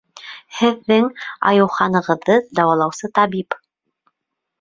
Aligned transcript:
Һеҙҙең 0.59 1.03
Айыуханығыҙҙы 1.49 2.37
дауалаусы 2.61 3.11
табип. 3.19 3.57